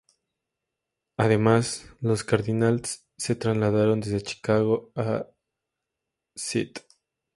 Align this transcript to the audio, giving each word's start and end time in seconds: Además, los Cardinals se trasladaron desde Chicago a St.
Además, 1.15 1.85
los 1.99 2.23
Cardinals 2.23 3.05
se 3.19 3.35
trasladaron 3.35 3.99
desde 4.01 4.23
Chicago 4.23 4.91
a 4.95 5.27
St. 6.33 6.81